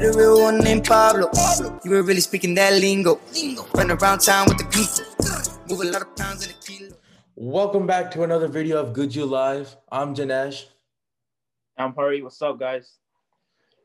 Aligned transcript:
Met 0.00 0.14
a 0.14 0.18
real 0.18 0.40
one 0.40 0.58
named 0.60 0.86
Pablo. 0.86 1.28
You 1.84 1.90
were 1.90 2.02
really 2.02 2.22
speaking 2.22 2.54
that 2.54 2.72
lingo. 2.72 3.20
Run 3.74 3.90
around 3.90 4.20
town 4.20 4.46
with 4.48 4.56
the 4.56 4.64
people. 4.72 5.04
Move 5.68 5.82
a 5.86 5.92
lot 5.92 6.00
of 6.00 6.16
pounds 6.16 6.42
in 6.42 6.52
a 6.52 6.54
kilo. 6.54 6.96
Welcome 7.36 7.86
back 7.86 8.10
to 8.12 8.22
another 8.22 8.48
video 8.48 8.78
of 8.78 8.96
GujjuLive. 8.96 9.76
I'm 9.92 10.14
Janesh, 10.14 10.68
I'm 11.76 11.92
Harry. 11.96 12.22
What's 12.22 12.40
up, 12.40 12.58
guys? 12.58 12.96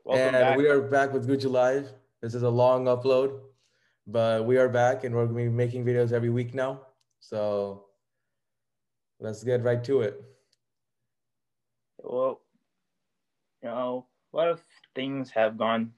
Welcome 0.06 0.24
and 0.24 0.32
back. 0.32 0.56
we 0.56 0.66
are 0.68 0.80
back 0.80 1.12
with 1.12 1.28
GujjuLive. 1.28 1.86
This 2.22 2.34
is 2.34 2.44
a 2.44 2.48
long 2.48 2.86
upload, 2.86 3.38
but 4.06 4.46
we 4.46 4.56
are 4.56 4.70
back 4.70 5.04
and 5.04 5.14
we're 5.14 5.26
going 5.26 5.44
to 5.44 5.50
be 5.50 5.54
making 5.54 5.84
videos 5.84 6.12
every 6.12 6.30
week 6.30 6.54
now. 6.54 6.80
So 7.20 7.84
let's 9.20 9.44
get 9.44 9.62
right 9.62 9.84
to 9.84 10.00
it. 10.00 10.24
Well, 11.98 12.40
you 13.62 13.68
know, 13.68 14.06
a 14.32 14.36
lot 14.36 14.48
of 14.48 14.62
things 14.94 15.30
have 15.30 15.58
gone, 15.58 15.92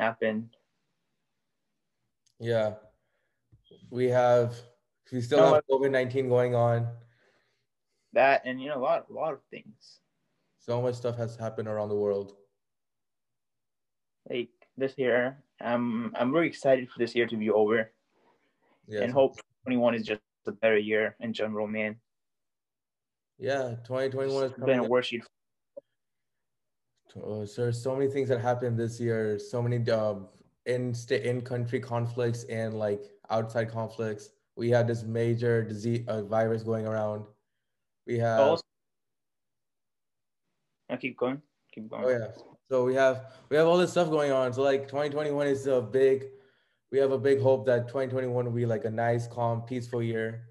happened. 0.00 0.48
Yeah, 2.38 2.74
we 3.90 4.06
have, 4.08 4.54
we 5.12 5.20
still 5.20 5.38
No, 5.38 5.54
have 5.54 5.64
COVID 5.70 5.90
19 5.90 6.28
going 6.28 6.54
on. 6.54 6.88
That 8.14 8.42
and 8.44 8.60
you 8.60 8.68
know, 8.70 8.78
a 8.78 8.82
lot, 8.82 9.06
a 9.10 9.12
lot 9.12 9.32
of 9.34 9.40
things. 9.50 10.00
So 10.58 10.80
much 10.82 10.94
stuff 10.96 11.16
has 11.18 11.36
happened 11.36 11.68
around 11.68 11.90
the 11.90 11.94
world. 11.96 12.34
Like 14.28 14.50
this 14.76 14.94
year, 14.96 15.42
I'm, 15.60 16.14
I'm 16.16 16.32
very 16.32 16.48
excited 16.48 16.88
for 16.90 16.98
this 16.98 17.14
year 17.14 17.26
to 17.26 17.36
be 17.36 17.50
over, 17.50 17.92
Yes. 18.88 19.02
and 19.02 19.12
hope 19.12 19.36
21 19.64 19.94
is 19.94 20.06
just 20.06 20.20
a 20.46 20.52
better 20.52 20.78
year 20.78 21.16
in 21.20 21.32
general, 21.32 21.66
man. 21.66 21.96
Yeah, 23.38 23.76
2021 23.84 24.44
is 24.44 24.50
It's 24.50 24.58
coming. 24.60 24.76
been 24.76 24.84
a 24.84 24.88
worse 24.88 25.12
year. 25.12 25.22
Oh, 27.22 27.44
so 27.44 27.62
there's 27.62 27.82
so 27.82 27.94
many 27.94 28.10
things 28.10 28.28
that 28.28 28.40
happened 28.40 28.78
this 28.78 29.00
year. 29.00 29.38
So 29.38 29.62
many 29.62 29.88
um, 29.90 30.28
in 30.66 30.94
state 30.94 31.24
in 31.24 31.40
country 31.40 31.80
conflicts 31.80 32.44
and 32.44 32.74
like 32.74 33.02
outside 33.30 33.70
conflicts. 33.70 34.30
We 34.56 34.70
had 34.70 34.86
this 34.86 35.04
major 35.04 35.62
disease 35.62 36.06
uh, 36.08 36.22
virus 36.22 36.62
going 36.62 36.86
around. 36.86 37.24
We 38.06 38.18
have 38.18 38.40
Also, 38.40 38.62
I 40.88 40.96
keep 40.96 41.16
going, 41.16 41.40
keep 41.72 41.88
going. 41.88 42.04
oh 42.04 42.08
yeah. 42.08 42.28
So 42.70 42.84
we 42.84 42.94
have 42.94 43.32
we 43.48 43.56
have 43.56 43.66
all 43.66 43.78
this 43.78 43.90
stuff 43.90 44.10
going 44.10 44.32
on. 44.32 44.52
So 44.52 44.62
like 44.62 44.82
2021 44.86 45.46
is 45.46 45.66
a 45.66 45.80
big. 45.80 46.26
We 46.92 46.98
have 46.98 47.12
a 47.12 47.18
big 47.18 47.40
hope 47.40 47.66
that 47.66 47.86
2021 47.86 48.44
will 48.44 48.52
be 48.52 48.66
like 48.66 48.84
a 48.84 48.90
nice, 48.90 49.28
calm, 49.28 49.62
peaceful 49.62 50.02
year, 50.02 50.48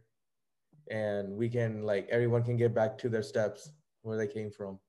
and 0.89 1.35
we 1.35 1.49
can 1.49 1.83
like 1.83 2.07
everyone 2.09 2.43
can 2.43 2.55
get 2.57 2.73
back 2.73 2.97
to 2.99 3.09
their 3.09 3.23
steps 3.23 3.71
where 4.01 4.17
they 4.17 4.27
came 4.27 4.49
from. 4.49 4.79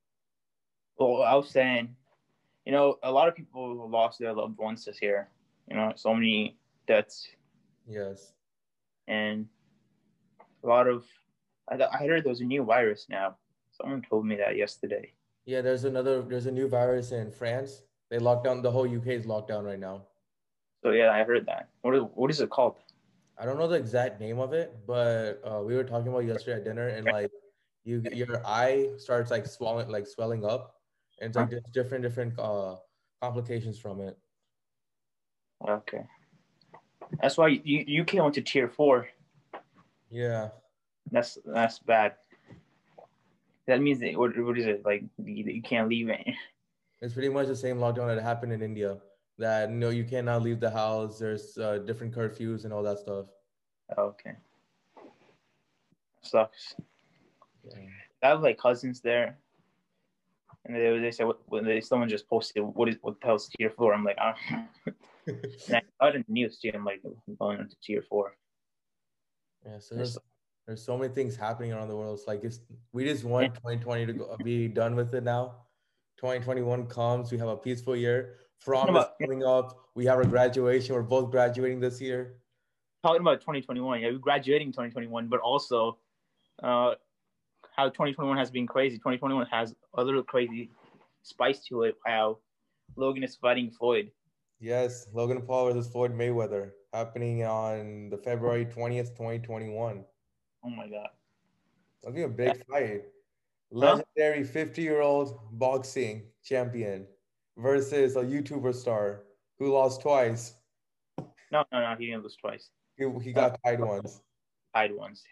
Well, 1.01 1.23
I 1.23 1.35
was 1.35 1.49
saying, 1.49 1.97
you 2.67 2.73
know, 2.73 2.99
a 3.03 3.11
lot 3.11 3.27
of 3.27 3.35
people 3.35 3.89
lost 3.89 4.19
their 4.19 4.35
loved 4.35 4.59
ones 4.59 4.85
this 4.85 5.01
year. 5.01 5.31
You 5.69 5.77
know, 5.77 5.93
so 5.97 6.13
many 6.15 6.59
deaths 6.87 7.29
Yes. 7.89 8.33
and 9.09 9.47
a 10.63 10.67
lot 10.67 10.87
of 10.87 11.05
I, 11.69 11.77
th- 11.77 11.89
I 11.93 12.05
heard 12.05 12.25
there's 12.25 12.41
a 12.41 12.45
new 12.45 12.65
virus 12.65 13.07
now. 13.09 13.37
Someone 13.71 14.03
told 14.03 14.27
me 14.27 14.37
that 14.37 14.57
yesterday. 14.57 15.13
Yeah, 15.47 15.63
there's 15.63 15.85
another 15.85 16.21
there's 16.23 16.47
a 16.47 16.53
new 16.53 16.69
virus 16.69 17.13
in 17.13 17.31
France. 17.31 17.83
They 18.11 18.19
locked 18.19 18.45
down 18.45 18.61
the 18.61 18.71
whole 18.71 18.85
UK 18.85 19.07
is 19.09 19.25
locked 19.25 19.49
down 19.49 19.65
right 19.65 19.79
now. 19.79 20.03
So 20.83 20.91
yeah, 20.91 21.11
I 21.13 21.25
heard 21.25 21.47
that. 21.47 21.69
What 21.83 21.95
is, 21.95 22.03
what 22.15 22.31
is 22.31 22.41
it 22.41 22.51
called? 22.51 22.77
I 23.39 23.47
don't 23.47 23.59
know 23.59 23.69
the 23.69 23.77
exact 23.77 24.21
name 24.21 24.39
of 24.39 24.53
it, 24.53 24.77
but 24.87 25.41
uh, 25.45 25.63
we 25.65 25.75
were 25.75 25.85
talking 25.85 26.09
about 26.09 26.27
yesterday 26.27 26.59
at 26.59 26.65
dinner, 26.65 26.89
and 26.89 27.07
like 27.07 27.31
you 27.85 28.03
your 28.13 28.45
eye 28.47 28.89
starts 28.99 29.31
like 29.31 29.47
swelling 29.47 29.89
like 29.89 30.07
swelling 30.07 30.45
up, 30.45 30.80
and 31.21 31.29
it's 31.29 31.37
like 31.37 31.51
there's 31.51 31.63
different 31.73 32.03
different 32.03 32.39
uh 32.39 32.77
complications 33.21 33.79
from 33.79 34.01
it. 34.01 34.19
Okay, 35.69 36.05
that's 37.21 37.37
why 37.37 37.49
you 37.49 38.03
UK 38.03 38.15
went 38.15 38.35
to 38.35 38.41
tier 38.41 38.69
four. 38.69 39.09
Yeah, 40.11 40.49
That's 41.13 41.39
that's 41.45 41.79
bad. 41.79 42.15
That 43.67 43.81
means 43.81 44.01
that, 44.01 44.17
what, 44.19 44.37
what 44.37 44.59
is 44.59 44.67
it 44.67 44.85
like? 44.85 45.05
You, 45.23 45.45
you 45.45 45.63
can't 45.63 45.89
leave 45.89 46.09
it. 46.09 46.27
it's 47.01 47.15
pretty 47.15 47.29
much 47.29 47.47
the 47.47 47.55
same 47.55 47.77
lockdown 47.77 48.13
that 48.13 48.21
happened 48.21 48.53
in 48.53 48.63
India. 48.63 48.99
That 49.39 49.71
no, 49.71 49.91
you 49.91 50.05
cannot 50.05 50.43
leave 50.43 50.59
the 50.59 50.71
house. 50.71 51.19
There's 51.19 51.57
uh, 51.59 51.79
different 51.79 52.15
curfews 52.15 52.65
and 52.65 52.73
all 52.73 52.83
that 52.83 52.99
stuff. 52.99 53.27
Okay, 53.97 54.33
sucks. 56.23 56.75
Yeah. 57.65 57.87
I 58.23 58.29
have 58.29 58.43
like 58.43 58.59
cousins 58.59 59.01
there, 59.01 59.39
and 60.65 60.77
they 60.77 60.99
they 60.99 61.11
said 61.11 61.27
what- 61.27 61.41
when 61.47 61.65
they 61.65 61.81
someone 61.81 62.09
just 62.09 62.29
posted 62.29 62.63
what 62.63 62.89
is 62.89 62.97
what 63.03 63.21
the 63.21 63.27
hell's 63.27 63.49
tier 63.49 63.71
four? 63.71 63.95
I'm 63.95 64.05
like, 64.05 64.19
I 64.19 64.35
don't 64.51 64.59
know. 64.87 64.97
And 65.69 65.77
I 65.77 65.83
saw 66.01 66.09
it 66.09 66.17
in 66.17 66.25
the 66.27 66.33
news 66.33 66.59
too. 66.59 66.71
I'm 66.75 66.85
like 66.85 67.03
going 67.39 67.61
into 67.61 67.77
tier 67.83 68.03
four. 68.03 68.35
Yeah, 69.65 69.79
so 69.79 69.95
there's 69.95 70.19
there's 70.67 70.83
so 70.83 70.97
many 70.97 71.13
things 71.13 71.37
happening 71.37 71.73
around 71.73 71.89
the 71.89 71.97
world. 71.97 72.19
It's 72.19 72.27
like 72.27 72.43
it's 72.45 72.61
we 72.93 73.05
just 73.05 73.25
want 73.25 73.55
2020 73.55 74.07
to 74.07 74.13
go, 74.13 74.37
be 74.43 74.69
done 74.69 74.95
with 74.97 75.15
it 75.15 75.23
now. 75.25 75.67
2021 76.19 76.87
comes, 76.87 77.33
we 77.33 77.39
have 77.39 77.49
a 77.49 77.57
peaceful 77.57 77.97
year. 77.97 78.37
Prom 78.61 78.95
is 78.95 79.05
coming 79.23 79.43
up. 79.43 79.75
We 79.95 80.05
have 80.05 80.19
our 80.19 80.25
graduation. 80.25 80.95
We're 80.95 81.03
both 81.03 81.31
graduating 81.31 81.81
this 81.81 82.01
year. 82.01 82.37
talking 83.03 83.23
about 83.23 83.41
2021, 83.41 84.01
yeah, 84.03 84.09
we're 84.09 84.19
graduating 84.19 84.69
2021, 84.69 85.29
but 85.29 85.41
also 85.41 85.99
uh, 86.63 86.95
how 87.81 87.89
2021 87.89 88.37
has 88.37 88.51
been 88.51 88.67
crazy. 88.67 88.97
2021 88.99 89.47
has 89.47 89.75
a 89.95 90.05
little 90.05 90.23
crazy 90.23 90.71
spice 91.23 91.61
to 91.61 91.85
it. 91.85 91.97
How 92.05 92.37
Logan 92.97 93.25
is 93.25 93.37
fighting 93.37 93.71
Floyd. 93.71 94.11
Yes, 94.61 95.07
Logan 95.15 95.41
Paul 95.41 95.73
versus 95.73 95.91
Floyd 95.91 96.13
Mayweather 96.13 96.73
happening 96.93 97.43
on 97.45 98.11
the 98.11 98.19
February 98.19 98.67
20th, 98.67 99.17
2021. 99.17 100.05
Oh 100.63 100.69
my 100.69 100.89
god. 100.89 101.09
That'll 102.03 102.15
be 102.15 102.23
a 102.23 102.29
big 102.29 102.63
fight. 102.67 103.05
Legendary 103.71 104.45
50 104.45 104.83
year 104.83 105.01
old 105.01 105.39
boxing 105.53 106.25
champion 106.45 107.07
versus 107.57 108.17
a 108.17 108.23
YouTuber 108.23 108.75
star 108.75 109.23
who 109.59 109.73
lost 109.73 110.03
twice. 110.03 110.55
No, 111.51 111.65
no, 111.73 111.81
no, 111.81 111.95
he 111.99 112.07
didn't 112.07 112.25
lose 112.25 112.37
twice. 112.37 112.69
He, 112.99 113.07
he 113.23 113.33
got 113.33 113.59
tied 113.65 113.81
uh, 113.81 113.87
once. 113.87 114.21
Tied 114.75 114.95
once. 114.95 115.23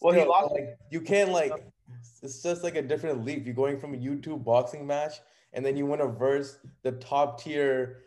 Well, 0.00 0.14
he 0.14 0.24
lost. 0.24 0.52
Like, 0.52 0.76
you 0.90 1.00
can't 1.00 1.30
like. 1.30 1.52
It's 2.22 2.42
just 2.42 2.62
like 2.64 2.76
a 2.76 2.82
different 2.82 3.24
leap. 3.24 3.46
You're 3.46 3.54
going 3.54 3.78
from 3.78 3.94
a 3.94 3.96
YouTube 3.96 4.44
boxing 4.44 4.86
match, 4.86 5.14
and 5.52 5.64
then 5.64 5.76
you 5.76 5.86
want 5.86 6.00
to 6.00 6.08
verse 6.08 6.58
the 6.82 6.92
top 6.92 7.40
tier 7.40 8.04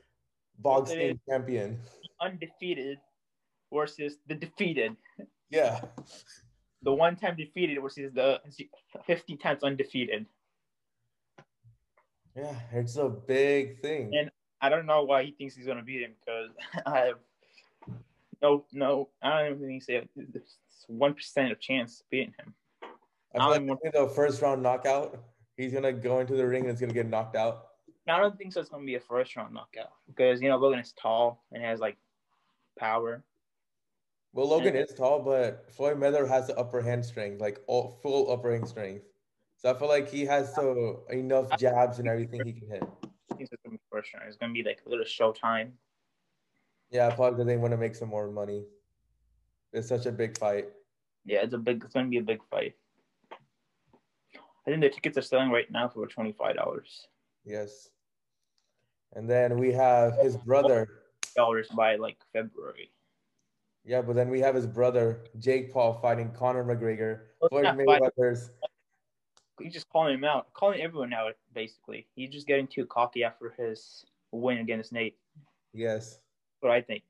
boxing 0.60 1.20
champion. 1.30 1.80
undefeated 2.22 2.98
versus 3.74 4.18
the 4.28 4.36
defeated. 4.36 4.96
Yeah, 5.50 5.82
The 6.84 6.94
one 6.94 7.16
time 7.16 7.36
defeated 7.38 7.82
versus 7.82 8.14
the 8.14 8.40
50 9.08 9.38
times 9.38 9.64
undefeated. 9.64 10.26
yeah, 12.36 12.54
it's 12.74 12.98
a 12.98 13.10
big 13.10 13.82
thing. 13.82 14.12
And 14.14 14.30
I 14.62 14.70
don't 14.70 14.86
know 14.86 15.04
why 15.04 15.24
he 15.24 15.32
thinks 15.32 15.56
he's 15.56 15.66
gonna 15.66 15.84
beat 15.84 16.02
him 16.02 16.14
because 16.20 16.50
I 16.86 17.00
have 17.08 17.20
no 18.42 18.66
no 18.72 19.10
I 19.22 19.44
don't 19.44 19.56
even 19.56 19.68
think 19.68 19.84
say 19.84 20.08
one 20.88 21.14
percent 21.14 21.52
of 21.52 21.60
chance 21.60 22.02
of 22.02 22.10
beating 22.10 22.34
him. 22.40 22.54
I 23.36 23.38
feel 23.40 23.48
like 23.50 23.56
I'm- 23.58 23.66
maybe 23.68 23.80
the 23.94 24.08
first 24.10 24.42
round 24.42 24.64
knockout. 24.64 25.20
He's 25.58 25.74
gonna 25.74 25.92
go 25.94 26.20
into 26.20 26.36
the 26.36 26.48
ring 26.48 26.64
and 26.64 26.72
it's 26.72 26.80
gonna 26.82 26.94
get 26.94 27.08
knocked 27.08 27.36
out. 27.36 27.68
I 28.08 28.18
don't 28.20 28.38
think 28.38 28.54
so. 28.54 28.62
It's 28.62 28.70
gonna 28.70 28.86
be 28.86 28.96
a 28.96 29.00
first 29.00 29.36
round 29.36 29.54
knockout 29.54 29.92
because 30.08 30.42
you 30.42 30.50
know 30.50 30.58
Logan 30.58 30.80
is 30.80 30.94
tall 30.94 31.44
and 31.52 31.62
has 31.64 31.80
like 31.80 31.98
power. 32.78 33.24
Well, 34.34 34.48
Logan 34.48 34.76
is 34.76 34.94
tall, 34.94 35.20
but 35.22 35.72
Floyd 35.72 35.98
Mayweather 35.98 36.28
has 36.28 36.48
the 36.48 36.58
upper 36.58 36.82
hand 36.82 37.04
strength, 37.04 37.42
like 37.42 37.62
all, 37.68 38.00
full 38.02 38.32
upper 38.32 38.52
hand 38.54 38.68
strength. 38.68 39.04
So 39.58 39.70
I 39.70 39.74
feel 39.74 39.88
like 39.90 40.08
he 40.08 40.24
has 40.26 40.54
so 40.56 41.04
enough 41.10 41.58
jabs 41.59 42.00
and 42.00 42.08
everything 42.08 42.46
he 42.46 42.53
can 42.53 42.70
hit. 42.70 42.84
It's 43.38 43.50
gonna 43.64 43.74
be 43.76 43.80
first 43.92 44.14
round. 44.14 44.28
It's 44.28 44.38
gonna 44.38 44.53
be 44.53 44.64
like 44.64 44.82
a 44.85 44.90
little 44.90 45.06
showtime. 45.06 45.72
Yeah, 46.91 47.09
probably 47.14 47.32
because 47.32 47.47
they 47.47 47.58
want 47.58 47.72
to 47.72 47.78
make 47.78 47.96
some 47.96 48.09
more 48.09 48.32
money. 48.32 48.66
It's 49.74 49.88
such 49.88 50.06
a 50.06 50.12
big 50.12 50.38
fight. 50.38 50.70
Yeah, 51.26 51.40
it's 51.44 51.53
a 51.53 51.58
big. 51.58 51.84
It's 51.84 51.94
gonna 51.94 52.08
be 52.08 52.18
a 52.18 52.24
big 52.24 52.41
fight. 52.50 52.76
I 53.32 54.72
think 54.72 54.82
the 54.82 54.90
tickets 54.90 55.18
are 55.18 55.22
selling 55.22 55.52
right 55.52 55.70
now 55.72 55.90
for 55.90 56.06
twenty 56.08 56.32
five 56.32 56.56
dollars. 56.56 57.08
Yes. 57.46 57.90
And 59.14 59.30
then 59.30 59.58
we 59.58 59.72
have 59.74 60.18
his 60.18 60.38
brother. 60.38 60.88
Dollars 61.36 61.68
by 61.70 61.96
like 61.96 62.18
February. 62.34 62.92
Yeah, 63.85 64.02
but 64.02 64.16
then 64.16 64.30
we 64.30 64.40
have 64.42 64.56
his 64.56 64.68
brother, 64.68 65.26
Jake 65.40 65.72
Paul, 65.72 65.94
fighting 65.94 66.32
Conor 66.32 66.64
McGregor. 66.64 67.22
Floyd 67.50 67.66
Mayweather's. 67.66 68.52
He's 69.59 69.74
just 69.74 69.90
calling 69.90 70.14
him 70.14 70.24
out, 70.24 70.53
calling 70.53 70.82
everyone 70.82 71.14
out. 71.14 71.34
Basically, 71.53 72.08
he's 72.16 72.30
just 72.30 72.47
getting 72.47 72.68
too 72.68 72.85
cocky 72.85 73.24
after 73.24 73.53
his 73.58 74.06
win 74.32 74.59
against 74.59 74.92
Nate. 74.92 75.18
Yes. 75.74 76.20
What 76.59 76.72
I 76.72 76.82
think. 76.82 77.03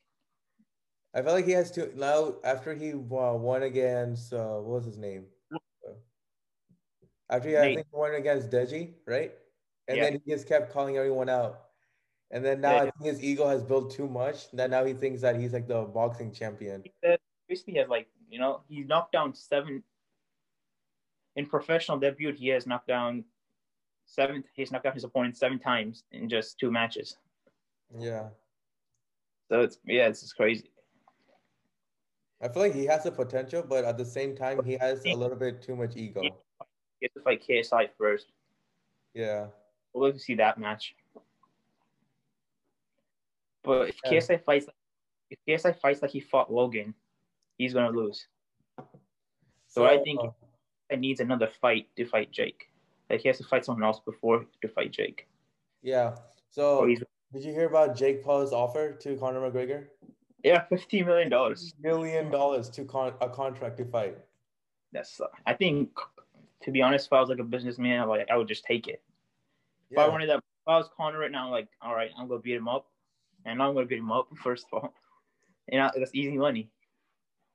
I 1.13 1.21
feel 1.23 1.33
like 1.33 1.45
he 1.45 1.51
has 1.53 1.71
to 1.71 1.97
now 1.97 2.35
after 2.43 2.73
he 2.73 2.93
uh, 2.93 2.97
won 3.33 3.63
against 3.63 4.31
uh, 4.31 4.57
what 4.57 4.75
was 4.75 4.85
his 4.85 4.97
name? 4.97 5.25
After 7.29 7.49
he 7.49 7.57
I 7.57 7.73
think 7.75 7.87
won 7.91 8.13
against 8.15 8.49
Deji, 8.49 8.93
right? 9.05 9.33
And 9.87 9.97
Yeah. 9.97 10.03
then 10.05 10.21
he 10.23 10.31
just 10.31 10.47
kept 10.47 10.71
calling 10.71 10.97
everyone 10.97 11.29
out. 11.29 11.69
And 12.31 12.45
then 12.45 12.61
now 12.61 12.73
Yeah. 12.73 12.81
I 12.83 12.91
think 12.91 13.05
his 13.05 13.23
ego 13.23 13.47
has 13.47 13.63
built 13.63 13.91
too 13.91 14.07
much 14.07 14.51
that 14.51 14.69
now 14.69 14.85
he 14.85 14.93
thinks 14.93 15.21
that 15.21 15.35
he's 15.35 15.53
like 15.53 15.67
the 15.67 15.81
boxing 15.83 16.31
champion. 16.31 16.83
He 16.83 16.93
basically 17.47 17.75
has 17.79 17.89
like 17.89 18.07
you 18.29 18.37
know 18.39 18.61
he's 18.67 18.85
knocked 18.85 19.11
down 19.11 19.33
seven 19.33 19.83
in 21.35 21.47
professional 21.47 21.97
debut. 21.97 22.33
He 22.33 22.49
has 22.49 22.67
knocked 22.67 22.87
down 22.87 23.25
seven. 24.05 24.43
He's 24.53 24.71
knocked 24.71 24.83
down 24.83 24.93
his 24.93 25.03
opponent 25.03 25.37
seven 25.37 25.57
times 25.57 26.03
in 26.11 26.29
just 26.29 26.59
two 26.59 26.71
matches. 26.71 27.17
Yeah. 27.97 28.29
So 29.49 29.61
it's 29.61 29.79
yeah, 29.85 30.07
it's 30.07 30.21
just 30.21 30.35
crazy. 30.35 30.71
I 32.41 32.47
feel 32.47 32.63
like 32.63 32.73
he 32.75 32.85
has 32.85 33.03
the 33.03 33.11
potential, 33.11 33.63
but 33.67 33.83
at 33.83 33.97
the 33.97 34.05
same 34.05 34.35
time, 34.35 34.63
he 34.63 34.73
has 34.73 35.03
a 35.05 35.13
little 35.13 35.35
bit 35.35 35.61
too 35.61 35.75
much 35.75 35.97
ego. 35.97 36.21
He 36.21 36.31
has 37.01 37.11
to 37.17 37.21
fight 37.21 37.43
KSI 37.45 37.89
first. 37.97 38.27
Yeah. 39.13 39.47
We'll 39.93 40.13
to 40.13 40.19
see 40.19 40.35
that 40.35 40.57
match. 40.57 40.95
But 43.63 43.89
if 43.89 43.99
Yeah. 44.05 44.11
KSI 44.11 44.37
fights, 44.37 44.67
if 45.29 45.39
KSI 45.47 45.73
fights 45.73 46.01
like 46.01 46.11
he 46.11 46.21
fought 46.21 46.51
Logan, 46.51 46.93
he's 47.57 47.73
gonna 47.73 47.91
lose. 47.91 48.27
So 49.67 49.85
I 49.85 49.97
think- 50.03 50.21
uh, 50.21 50.31
It 50.91 50.99
needs 50.99 51.19
another 51.19 51.45
fight 51.47 51.95
to 51.97 52.05
fight 52.05 52.31
Jake. 52.31 52.71
Like 53.09 53.21
he 53.21 53.27
has 53.27 53.37
to 53.37 53.43
fight 53.43 53.63
someone 53.63 53.83
else 53.83 53.99
before 53.99 54.45
to 54.61 54.67
fight 54.67 54.91
Jake. 54.91 55.27
yeah. 55.81 56.15
So 56.49 56.87
did 57.33 57.43
you 57.43 57.53
hear 57.53 57.67
about 57.67 57.95
Jake 57.95 58.23
Paul's 58.23 58.53
offer 58.53 58.93
to 58.93 59.17
Conor 59.17 59.49
McGregor? 59.49 59.87
yeah, 60.43 60.63
fifteen 60.69 61.05
million 61.05 61.29
dollars. 61.29 61.73
Million 61.81 62.31
dollars 62.31 62.69
to 62.71 62.85
con- 62.85 63.13
a 63.21 63.29
contract 63.29 63.77
to 63.77 63.85
fight. 63.85 64.17
That's 64.91 65.19
I 65.45 65.53
think 65.53 65.91
to 66.63 66.71
be 66.71 66.81
honest, 66.81 67.07
if 67.07 67.13
I 67.13 67.19
was 67.19 67.29
like 67.29 67.39
a 67.39 67.43
businessman, 67.43 68.07
like 68.07 68.29
I 68.31 68.37
would 68.37 68.47
just 68.47 68.63
take 68.63 68.87
it. 68.87 69.01
If 69.91 69.97
I 69.97 70.07
wanted 70.07 70.29
that, 70.29 70.37
if 70.37 70.67
I 70.67 70.77
was 70.77 70.89
Conor 70.95 71.19
right 71.19 71.31
now, 71.31 71.45
I'm 71.45 71.51
like 71.51 71.67
all 71.81 71.95
right, 71.95 72.11
I'm 72.17 72.27
gonna 72.27 72.39
beat 72.39 72.55
him 72.55 72.67
up, 72.67 72.87
and 73.45 73.61
I'm 73.61 73.73
gonna 73.73 73.85
beat 73.85 73.99
him 73.99 74.11
up 74.11 74.27
first 74.43 74.65
of 74.71 74.83
all. 74.83 74.93
And 75.71 75.81
I, 75.81 75.91
that's 75.97 76.11
easy 76.13 76.37
money. 76.37 76.69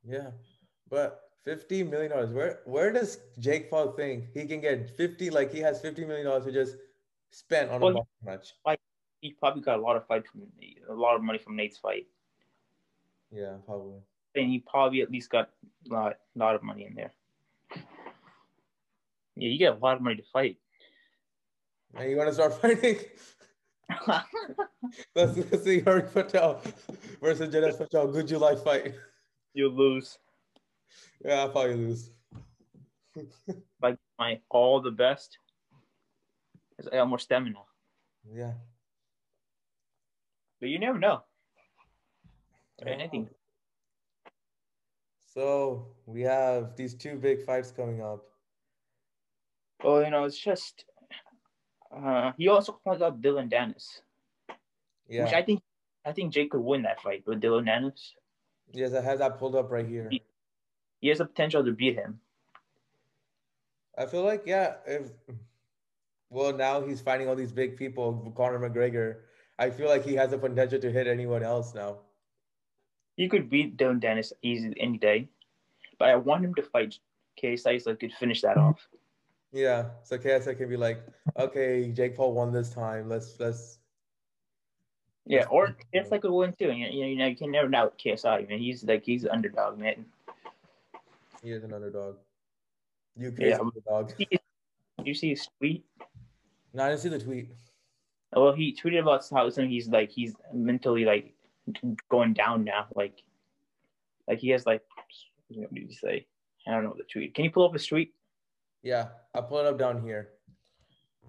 Yeah. 0.06 0.30
But 0.90 1.22
fifty 1.44 1.82
million 1.82 2.10
dollars. 2.12 2.30
Where 2.32 2.60
where 2.64 2.92
does 2.92 3.18
Jake 3.38 3.70
Paul 3.70 3.92
think 3.92 4.26
he 4.34 4.46
can 4.46 4.60
get 4.60 4.96
fifty? 4.96 5.30
Like 5.30 5.52
he 5.52 5.60
has 5.60 5.80
fifty 5.80 6.04
million 6.04 6.26
dollars 6.26 6.44
to 6.44 6.52
just 6.52 6.76
spend 7.30 7.70
on 7.70 7.82
a 7.82 7.84
Well, 7.84 7.94
boxing 7.94 8.24
match. 8.24 8.52
He 9.24 9.30
probably 9.32 9.62
got 9.62 9.78
a 9.78 9.80
lot 9.80 9.96
of 9.96 10.06
fight 10.06 10.24
from 10.28 10.42
a 10.90 10.92
lot 10.92 11.16
of 11.16 11.22
money 11.22 11.38
from 11.38 11.56
Nate's 11.56 11.78
fight, 11.78 12.06
Yeah, 13.32 13.54
probably. 13.64 14.00
and 14.34 14.50
he 14.50 14.58
probably 14.58 15.00
at 15.00 15.10
least 15.10 15.30
got 15.30 15.48
a 15.90 15.94
lot, 15.94 16.16
lot 16.34 16.54
of 16.54 16.62
money 16.62 16.84
in 16.84 16.94
there. 16.94 17.10
Yeah, 19.34 19.48
you 19.48 19.56
get 19.58 19.72
a 19.72 19.78
lot 19.78 19.96
of 19.96 20.02
money 20.02 20.16
to 20.16 20.22
fight. 20.30 20.58
And 21.94 22.10
you 22.10 22.18
want 22.18 22.28
to 22.28 22.34
start 22.34 22.52
fighting? 22.60 22.98
let's, 25.14 25.38
let's 25.38 25.64
see 25.64 25.80
Harry 25.80 26.02
Patel 26.02 26.60
versus 27.22 27.48
Jadesh 27.48 27.78
Patel. 27.78 28.08
GujjuLive 28.08 28.62
fight. 28.62 28.92
you 29.54 29.70
lose. 29.70 30.18
Yeah, 31.24 31.40
I'll 31.44 31.48
probably 31.48 31.76
lose. 31.76 32.10
Like 33.80 33.96
my 34.18 34.40
all 34.50 34.82
the 34.82 34.90
best. 34.90 35.38
'Cause 36.76 36.88
I 36.92 36.96
got 36.96 37.08
more 37.08 37.18
stamina, 37.18 37.60
Yeah. 38.30 38.52
But 40.64 40.70
you 40.70 40.78
never 40.78 40.98
know. 40.98 41.20
I 42.82 42.88
Anything. 42.88 43.28
So 45.34 45.88
we 46.06 46.22
have 46.22 46.74
these 46.74 46.94
two 46.94 47.16
big 47.16 47.44
fights 47.44 47.70
coming 47.70 48.00
up. 48.00 48.24
Well, 49.84 50.02
you 50.02 50.08
know, 50.08 50.24
it's 50.24 50.38
just. 50.38 50.86
Uh, 51.94 52.32
he 52.38 52.48
also 52.48 52.80
called 52.82 53.02
out 53.02 53.20
Dillon 53.20 53.50
Danis, 53.50 54.00
Yeah. 55.06 55.24
which 55.24 55.34
I 55.34 55.42
think, 55.42 55.60
I 56.06 56.12
think 56.12 56.32
Jake 56.32 56.52
could 56.52 56.62
win 56.62 56.80
that 56.84 57.02
fight 57.02 57.24
with 57.26 57.40
Dillon 57.40 57.66
Danis. 57.66 58.14
yes, 58.72 58.94
I 58.94 59.02
have 59.02 59.18
that 59.18 59.38
pulled 59.38 59.56
up 59.56 59.70
right 59.70 59.86
here. 59.86 60.08
He 61.02 61.08
has 61.08 61.18
the 61.18 61.26
potential 61.26 61.62
to 61.62 61.72
beat 61.72 61.96
him. 61.96 62.20
I 63.98 64.06
feel 64.06 64.22
like 64.22 64.44
yeah, 64.46 64.76
if 64.86 65.10
well 66.30 66.54
now 66.54 66.80
he's 66.80 67.02
fighting 67.02 67.28
all 67.28 67.36
these 67.36 67.52
big 67.52 67.76
people, 67.76 68.32
Conor 68.34 68.58
McGregor. 68.58 69.16
I 69.58 69.70
feel 69.70 69.88
like 69.88 70.04
he 70.04 70.14
has 70.14 70.30
the 70.30 70.38
potential 70.38 70.78
to 70.80 70.90
hit 70.90 71.06
anyone 71.06 71.42
else 71.42 71.74
now. 71.74 71.98
He 73.16 73.28
could 73.28 73.48
beat 73.48 73.76
Dillon 73.76 74.00
Danis 74.00 74.32
easy 74.42 74.74
any 74.78 74.98
day, 74.98 75.28
but 75.98 76.08
I 76.08 76.16
want 76.16 76.44
him 76.44 76.54
to 76.56 76.62
fight 76.62 76.98
KSI 77.40 77.80
so 77.80 77.92
I 77.92 77.94
could 77.94 78.12
finish 78.12 78.42
that 78.42 78.56
off. 78.56 78.88
Yeah, 79.52 79.90
so 80.02 80.18
KSI 80.18 80.56
can 80.58 80.68
be 80.68 80.76
like, 80.76 81.00
okay, 81.38 81.92
Jake 81.92 82.16
Paul 82.16 82.32
won 82.34 82.52
this 82.52 82.70
time. 82.70 83.08
Let's 83.08 83.38
let's 83.38 83.78
Yeah, 85.26 85.44
or 85.48 85.76
KSI 85.94 86.20
could 86.20 86.32
win 86.32 86.52
too. 86.58 86.72
You, 86.72 86.88
you 87.06 87.14
know, 87.16 87.26
you 87.26 87.36
can 87.36 87.52
never 87.52 87.68
doubt 87.68 87.96
KSI. 88.04 88.48
Man, 88.48 88.58
he's 88.58 88.82
like 88.82 89.04
he's 89.04 89.22
the 89.22 89.32
underdog, 89.32 89.78
man. 89.78 90.06
he 91.40 91.52
is 91.52 91.62
an 91.62 91.72
underdog. 91.72 92.16
UK 93.16 93.38
Yeah. 93.38 93.58
underdog. 93.60 94.16
Did 94.18 94.40
You 95.04 95.14
see 95.14 95.28
his 95.30 95.46
tweet? 95.58 95.84
No, 96.72 96.84
I 96.84 96.88
didn't 96.88 97.02
see 97.02 97.08
the 97.10 97.20
tweet. 97.20 97.50
Well, 98.34 98.52
he 98.52 98.74
tweeted 98.74 99.00
about 99.00 99.24
how 99.30 99.48
something 99.48 99.70
he's 99.70 99.88
like 99.88 100.10
he's 100.10 100.34
mentally 100.52 101.04
like 101.04 101.34
going 102.10 102.32
down 102.32 102.64
now. 102.64 102.86
Like, 102.94 103.22
like 104.26 104.38
he 104.38 104.50
has 104.50 104.66
like 104.66 104.82
what 105.48 105.72
did 105.72 105.86
he 105.88 105.94
say? 105.94 106.26
I 106.66 106.72
don't 106.72 106.84
know 106.84 106.94
the 106.96 107.04
tweet. 107.04 107.34
Can 107.34 107.44
you 107.44 107.50
pull 107.50 107.66
up 107.66 107.72
his 107.72 107.86
tweet? 107.86 108.14
Yeah, 108.82 109.08
I'll 109.34 109.42
pull 109.42 109.58
it 109.58 109.66
up 109.66 109.78
down 109.78 110.02
here. 110.02 110.30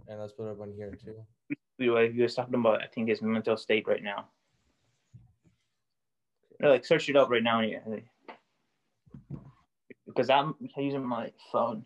And 0.07 0.19
let's 0.19 0.33
put 0.33 0.47
it 0.47 0.51
up 0.51 0.61
on 0.61 0.73
here 0.75 0.91
too. 0.91 1.15
He 1.77 1.89
was 1.89 2.11
he 2.13 2.21
was 2.21 2.35
talking 2.35 2.55
about 2.55 2.81
I 2.81 2.87
think 2.87 3.09
his 3.09 3.21
mental 3.21 3.57
state 3.57 3.87
right 3.87 4.03
now. 4.03 4.29
No, 6.59 6.69
like 6.69 6.85
search 6.85 7.09
it 7.09 7.15
up 7.15 7.29
right 7.29 7.43
now. 7.43 7.61
Because 10.07 10.29
I'm 10.29 10.55
using 10.77 11.05
my 11.05 11.31
phone 11.51 11.85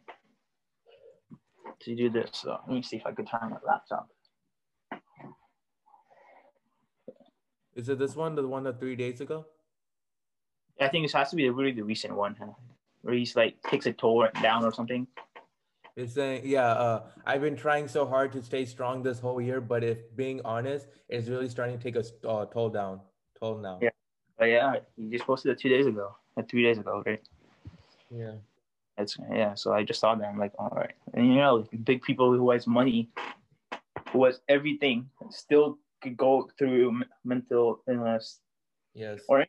to 1.81 1.95
do 1.95 2.09
this. 2.09 2.29
So 2.33 2.59
let 2.67 2.75
me 2.75 2.83
see 2.83 2.97
if 2.97 3.05
I 3.05 3.11
could 3.11 3.27
turn 3.27 3.49
my 3.49 3.57
laptop. 3.65 4.09
Is 7.79 7.87
it 7.87 7.97
this 7.97 8.13
one, 8.13 8.35
the 8.35 8.45
one 8.45 8.63
that 8.63 8.77
three 8.77 8.97
days 8.97 9.21
ago? 9.21 9.45
I 10.81 10.89
think 10.89 11.05
this 11.05 11.13
has 11.13 11.29
to 11.29 11.37
be 11.37 11.49
really 11.49 11.71
the 11.71 11.83
recent 11.83 12.13
one, 12.13 12.35
huh? 12.37 12.47
where 13.03 13.13
he's 13.13 13.37
like 13.37 13.55
takes 13.63 13.85
a 13.85 13.93
toll 13.93 14.27
down 14.41 14.65
or 14.65 14.73
something. 14.73 15.07
It's 15.95 16.13
saying, 16.13 16.41
yeah, 16.43 16.67
uh, 16.67 17.03
I've 17.25 17.39
been 17.41 17.55
trying 17.55 17.87
so 17.87 18.05
hard 18.05 18.33
to 18.33 18.43
stay 18.43 18.65
strong 18.65 19.01
this 19.01 19.19
whole 19.19 19.39
year, 19.39 19.61
but 19.61 19.83
if 19.83 20.13
being 20.17 20.41
honest, 20.43 20.87
it's 21.07 21.29
really 21.29 21.47
starting 21.47 21.77
to 21.77 21.83
take 21.83 21.95
a 21.95 22.27
uh, 22.27 22.45
toll 22.47 22.69
down, 22.69 22.99
toll 23.39 23.57
now. 23.57 23.79
Yeah. 23.81 23.89
But 24.37 24.45
yeah, 24.45 24.75
he 24.97 25.09
just 25.09 25.25
posted 25.25 25.53
it 25.53 25.59
two 25.59 25.69
days 25.69 25.85
ago, 25.85 26.15
or 26.35 26.43
three 26.43 26.63
days 26.63 26.79
ago, 26.79 27.01
right? 27.05 27.21
Yeah. 28.11 28.33
It's 28.97 29.17
yeah. 29.31 29.53
So 29.55 29.71
I 29.71 29.83
just 29.83 30.01
saw 30.01 30.15
that. 30.15 30.27
I'm 30.27 30.37
like, 30.37 30.51
all 30.59 30.73
right. 30.75 30.95
And 31.13 31.27
you 31.27 31.35
know, 31.35 31.65
big 31.85 32.01
people 32.01 32.33
who 32.33 32.51
has 32.51 32.67
money, 32.67 33.09
who 34.11 34.25
has 34.25 34.41
everything, 34.49 35.09
still 35.29 35.77
could 36.01 36.17
go 36.17 36.49
through 36.57 37.01
mental 37.23 37.81
illness. 37.87 38.39
Yes. 38.93 39.21
Or- 39.27 39.45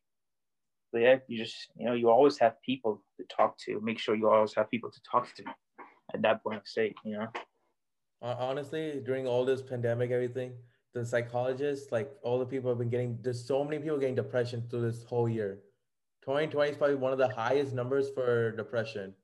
yeah, 0.93 1.19
you 1.29 1.39
just 1.39 1.69
you 1.77 1.87
know, 1.87 1.95
you 1.95 2.11
always 2.11 2.39
have 2.39 2.61
people 2.63 3.03
to 3.17 3.25
talk 3.35 3.57
to. 3.59 3.81
Make 3.81 3.99
sure 3.99 4.15
you 4.15 4.29
always 4.29 4.55
have 4.55 4.71
people 4.71 4.91
to 4.91 5.01
talk 5.09 5.33
to 5.37 5.45
at 6.13 6.23
that 6.23 6.43
point 6.43 6.57
of 6.57 6.67
state. 6.67 6.97
You 7.05 7.19
know. 7.19 7.27
Uh, 8.23 8.37
honestly, 8.39 9.01
during 9.05 9.27
all 9.27 9.45
this 9.45 9.63
pandemic, 9.63 10.11
everything, 10.11 10.53
the 10.93 11.05
psychologists, 11.05 11.93
like 11.93 12.11
all 12.23 12.39
the 12.39 12.45
people 12.45 12.71
have 12.71 12.79
been 12.79 12.91
getting, 12.91 13.19
there's 13.23 13.43
so 13.43 13.65
many 13.65 13.79
people 13.79 13.99
getting 13.99 14.15
depression 14.15 14.63
through 14.69 14.83
this 14.83 15.05
whole 15.05 15.29
year. 15.29 15.61
2020 16.23 16.71
is 16.71 16.77
probably 16.77 16.97
one 16.97 17.13
of 17.13 17.19
the 17.19 17.29
highest 17.29 17.73
numbers 17.73 18.11
for 18.11 18.51
depression. 18.53 19.15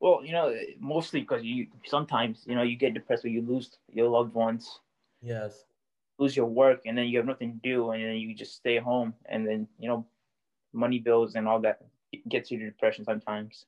Well, 0.00 0.20
you 0.24 0.32
know, 0.32 0.54
mostly 0.78 1.20
because 1.20 1.42
you 1.42 1.66
sometimes 1.84 2.44
you 2.46 2.54
know 2.54 2.62
you 2.62 2.76
get 2.76 2.94
depressed 2.94 3.24
when 3.24 3.32
you 3.32 3.42
lose 3.42 3.70
your 3.92 4.08
loved 4.08 4.32
ones. 4.32 4.80
Yes. 5.20 5.64
Lose 6.18 6.36
your 6.36 6.46
work 6.46 6.80
and 6.86 6.96
then 6.96 7.06
you 7.06 7.18
have 7.18 7.26
nothing 7.26 7.52
to 7.52 7.68
do 7.68 7.90
and 7.90 8.02
then 8.04 8.16
you 8.16 8.34
just 8.34 8.56
stay 8.56 8.78
home 8.78 9.14
and 9.26 9.46
then 9.46 9.66
you 9.78 9.88
know 9.88 10.06
money 10.72 10.98
bills 10.98 11.34
and 11.36 11.48
all 11.48 11.60
that 11.60 11.80
gets 12.28 12.50
you 12.50 12.58
to 12.58 12.66
depression 12.66 13.04
sometimes 13.04 13.66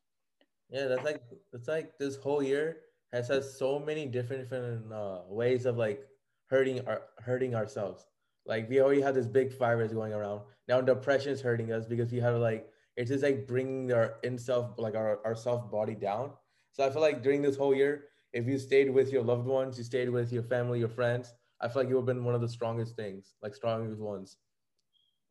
Yeah, 0.70 0.86
that's 0.86 1.04
like 1.04 1.22
it's 1.52 1.68
like 1.68 1.98
this 1.98 2.16
whole 2.16 2.42
year 2.42 2.78
has 3.12 3.28
had 3.28 3.44
so 3.44 3.78
many 3.78 4.06
different 4.06 4.42
different 4.42 4.92
uh, 4.92 5.20
ways 5.28 5.66
of 5.66 5.76
like 5.76 6.06
hurting 6.48 6.86
our 6.86 7.02
hurting 7.18 7.54
ourselves. 7.54 8.06
Like 8.46 8.68
we 8.68 8.80
already 8.80 9.00
had 9.00 9.14
this 9.14 9.26
big 9.26 9.56
virus 9.58 9.92
going 9.92 10.12
around. 10.12 10.42
Now 10.68 10.80
depression 10.80 11.32
is 11.32 11.40
hurting 11.40 11.72
us 11.72 11.86
because 11.86 12.10
we 12.12 12.20
have 12.20 12.36
like 12.36 12.68
it's 12.96 13.10
just 13.10 13.22
like 13.24 13.46
bringing 13.46 13.92
our 13.92 14.14
in 14.22 14.38
self 14.38 14.74
like 14.78 14.94
our 14.94 15.20
our 15.24 15.34
self 15.34 15.70
body 15.70 15.94
down. 15.94 16.32
So 16.72 16.86
I 16.86 16.90
feel 16.90 17.02
like 17.02 17.22
during 17.22 17.42
this 17.42 17.56
whole 17.56 17.74
year, 17.74 18.04
if 18.32 18.46
you 18.46 18.58
stayed 18.58 18.90
with 18.90 19.12
your 19.12 19.22
loved 19.24 19.46
ones, 19.46 19.76
you 19.78 19.84
stayed 19.84 20.08
with 20.08 20.32
your 20.32 20.44
family, 20.44 20.78
your 20.78 20.88
friends, 20.88 21.34
I 21.60 21.68
feel 21.68 21.82
like 21.82 21.88
you 21.90 21.96
have 21.96 22.06
been 22.06 22.24
one 22.24 22.34
of 22.34 22.40
the 22.40 22.48
strongest 22.48 22.96
things, 22.96 23.34
like 23.42 23.54
strongest 23.54 24.00
ones. 24.00 24.38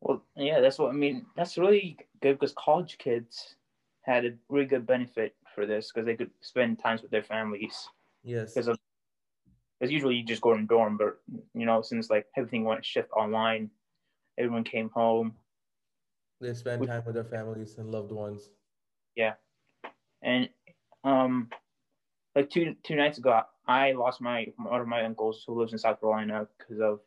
well 0.00 0.22
yeah 0.36 0.60
that's 0.60 0.78
what 0.78 0.90
i 0.90 0.92
mean 0.92 1.26
that's 1.36 1.58
really 1.58 1.96
good 2.22 2.34
because 2.38 2.54
college 2.56 2.98
kids 2.98 3.56
had 4.02 4.24
a 4.24 4.30
really 4.48 4.66
good 4.66 4.86
benefit 4.86 5.34
for 5.54 5.66
this 5.66 5.90
because 5.92 6.06
they 6.06 6.16
could 6.16 6.30
spend 6.40 6.78
times 6.78 7.02
with 7.02 7.10
their 7.10 7.22
families 7.22 7.88
Yes. 8.22 8.54
because 8.54 8.76
Because 9.78 9.92
usually 9.92 10.16
you 10.16 10.24
just 10.24 10.42
go 10.42 10.54
in 10.54 10.66
dorm, 10.66 10.96
but 10.96 11.20
you 11.54 11.64
know, 11.66 11.80
since 11.82 12.10
like 12.10 12.26
everything 12.36 12.64
went 12.64 12.84
shift 12.84 13.10
online, 13.12 13.70
everyone 14.38 14.64
came 14.64 14.90
home. 14.90 15.34
They 16.40 16.52
spend 16.54 16.86
time 16.86 17.02
with 17.06 17.14
their 17.14 17.24
families 17.24 17.78
and 17.78 17.90
loved 17.90 18.12
ones. 18.12 18.50
Yeah, 19.16 19.34
and 20.22 20.48
um 21.04 21.48
like 22.34 22.50
two 22.50 22.74
two 22.82 22.96
nights 22.96 23.18
ago 23.18 23.42
i 23.78 23.92
lost 23.92 24.20
my 24.20 24.38
one 24.72 24.80
of 24.84 24.88
my 24.94 25.02
uncles 25.08 25.36
who 25.46 25.52
lives 25.60 25.72
in 25.74 25.78
south 25.78 25.98
carolina 26.00 26.46
because 26.58 26.80
of 26.88 27.00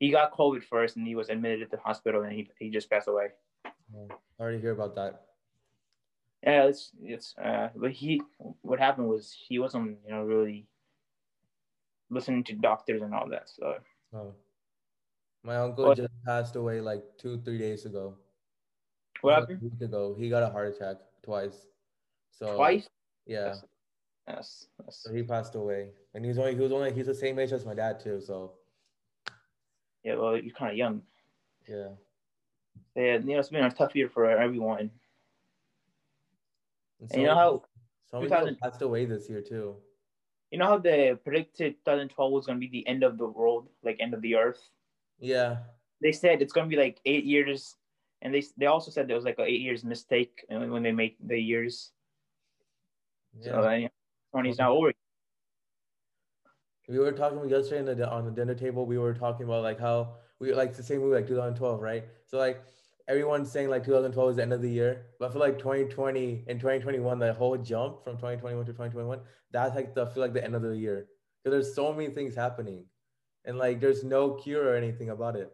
he 0.00 0.10
got 0.18 0.32
covid 0.40 0.62
first 0.72 0.96
and 0.96 1.06
he 1.06 1.14
was 1.20 1.28
admitted 1.34 1.62
at 1.62 1.70
the 1.70 1.80
hospital 1.88 2.22
and 2.24 2.32
he, 2.38 2.42
he 2.58 2.68
just 2.78 2.88
passed 2.90 3.08
away 3.08 3.28
I 3.66 4.42
already 4.42 4.60
hear 4.64 4.72
about 4.78 4.94
that. 5.00 5.12
yeah 6.48 6.64
it's 6.70 6.82
it's 7.14 7.28
uh 7.48 7.68
but 7.82 7.90
he 8.00 8.10
what 8.62 8.78
happened 8.86 9.08
was 9.14 9.24
he 9.48 9.58
wasn't 9.58 9.98
you 10.04 10.10
know 10.12 10.22
really 10.34 10.58
listening 12.10 12.44
to 12.44 12.54
doctors 12.54 13.02
and 13.02 13.12
all 13.14 13.28
that 13.34 13.48
so 13.48 13.74
Oh. 14.14 14.32
My 15.44 15.56
uncle 15.56 15.84
What- 15.86 15.96
just 15.98 16.12
passed 16.26 16.56
away 16.56 16.80
like 16.80 17.02
two, 17.18 17.34
three 17.44 17.58
days 17.58 17.84
ago. 17.90 18.04
what 19.20 19.34
happened 19.34 19.60
A 19.62 19.64
week 19.64 19.80
ago. 19.88 20.14
He 20.18 20.28
got 20.34 20.42
a 20.42 20.48
heart 20.54 20.68
attack 20.74 20.96
twice. 21.22 21.58
So 22.38 22.56
twice 22.56 22.88
Yeah. 23.26 23.54
Yes 24.28 24.66
yes 24.84 25.00
So 25.02 25.12
he 25.12 25.22
passed 25.22 25.54
away. 25.54 25.90
And 26.14 26.24
he's 26.24 26.38
only 26.38 26.54
he 26.54 26.60
was 26.60 26.72
only 26.72 26.92
he's 26.92 27.06
the 27.06 27.14
same 27.14 27.38
age 27.38 27.52
as 27.52 27.64
my 27.64 27.74
dad 27.74 28.00
too. 28.00 28.20
So 28.20 28.52
yeah 30.04 30.14
well 30.16 30.36
you're 30.36 30.54
kind 30.54 30.70
of 30.72 30.76
young 30.76 31.02
yeah. 31.68 31.88
yeah 32.94 33.18
you 33.18 33.32
know 33.34 33.38
it's 33.40 33.48
been 33.50 33.64
a 33.64 33.70
tough 33.70 33.94
year 33.94 34.08
for 34.08 34.24
everyone 34.30 34.90
And 37.00 37.10
And 37.12 37.20
you 37.22 37.26
know 37.26 37.34
how 37.34 37.62
so 38.10 38.20
many 38.20 38.30
people 38.30 38.56
passed 38.62 38.82
away 38.82 39.04
this 39.04 39.28
year 39.28 39.42
too. 39.42 39.76
you 40.50 40.58
know 40.58 40.66
how 40.66 40.78
they 40.78 41.14
predicted 41.24 41.74
2012 41.84 42.32
was 42.32 42.46
going 42.46 42.58
to 42.60 42.66
be 42.66 42.70
the 42.70 42.86
end 42.88 43.02
of 43.02 43.18
the 43.18 43.26
world 43.26 43.68
like 43.82 43.96
end 44.00 44.14
of 44.14 44.22
the 44.22 44.34
earth 44.36 44.62
Yeah. 45.18 45.58
they 46.00 46.12
said 46.12 46.40
it's 46.42 46.52
going 46.54 46.66
to 46.70 46.74
be 46.76 46.80
like 46.80 47.00
eight 47.04 47.24
years, 47.24 47.74
and 48.22 48.32
they 48.34 48.42
they 48.56 48.66
also 48.66 48.90
said 48.90 49.08
there 49.08 49.18
was 49.18 49.26
like 49.26 49.38
an 49.42 49.46
eight 49.52 49.60
years 49.66 49.82
mistake 49.84 50.34
when 50.48 50.82
they 50.86 50.92
make 50.94 51.16
the 51.18 51.38
years. 51.52 51.92
Yeah. 53.34 53.44
So 53.44 53.52
uh, 53.66 53.88
twenty's 54.32 54.58
not 54.58 54.70
over. 54.70 54.92
we 56.88 56.98
were 56.98 57.12
talking 57.12 57.48
yesterday 57.48 57.94
the, 57.94 58.10
on 58.10 58.24
the 58.24 58.30
dinner 58.30 58.54
table. 58.54 58.86
We 58.86 58.98
were 58.98 59.14
talking 59.14 59.44
about 59.44 59.62
like 59.62 59.78
how 59.78 60.14
we 60.40 60.52
like 60.54 60.74
the 60.74 60.82
same 60.82 61.00
movie 61.00 61.16
like 61.16 61.26
2012, 61.26 61.80
right? 61.80 62.04
So 62.26 62.38
like 62.38 62.62
everyone's 63.08 63.50
saying 63.50 63.68
like 63.68 63.84
2012 63.84 64.30
is 64.30 64.36
the 64.36 64.42
end 64.42 64.52
of 64.52 64.62
the 64.62 64.70
year, 64.70 65.06
but 65.18 65.30
I 65.30 65.32
feel 65.32 65.40
like 65.40 65.58
2020 65.58 66.44
and 66.48 66.60
2021, 66.60 67.18
the 67.18 67.32
whole 67.32 67.56
jump 67.58 68.04
from 68.04 68.16
2021 68.16 68.64
to 68.66 68.72
2021, 68.72 69.20
that's 69.50 69.74
like 69.74 69.94
the 69.94 70.02
I 70.06 70.08
feel 70.08 70.22
like 70.22 70.32
the 70.34 70.44
end 70.44 70.54
of 70.54 70.62
the 70.62 70.76
year 70.76 71.08
because 71.42 71.52
there's 71.52 71.74
so 71.74 71.92
many 71.92 72.08
things 72.10 72.34
happening, 72.34 72.84
and 73.44 73.58
like 73.58 73.80
there's 73.80 74.04
no 74.04 74.32
cure 74.34 74.64
or 74.68 74.76
anything 74.76 75.10
about 75.10 75.36
it. 75.36 75.52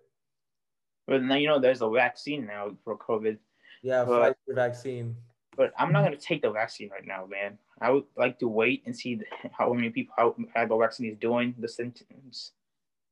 But 1.06 1.22
now 1.22 1.34
you 1.36 1.48
know 1.48 1.58
there's 1.58 1.82
a 1.82 1.90
vaccine 1.90 2.46
now 2.46 2.76
for 2.84 2.96
COVID. 2.96 3.38
Yeah, 3.82 4.04
But- 4.04 4.36
Pfizer 4.48 4.54
vaccine. 4.54 5.16
But 5.56 5.72
I'm 5.78 5.92
not 5.92 6.00
mm-hmm. 6.00 6.08
going 6.08 6.18
to 6.18 6.26
take 6.26 6.42
the 6.42 6.50
vaccine 6.50 6.90
right 6.90 7.06
now, 7.06 7.26
man. 7.26 7.58
I 7.80 7.90
would 7.90 8.04
like 8.16 8.38
to 8.40 8.48
wait 8.48 8.82
and 8.86 8.96
see 8.96 9.20
how 9.52 9.72
many 9.72 9.90
people 9.90 10.14
how, 10.16 10.34
how 10.54 10.66
the 10.66 10.76
vaccine 10.76 11.10
is 11.10 11.18
doing, 11.18 11.54
the 11.58 11.68
symptoms 11.68 12.52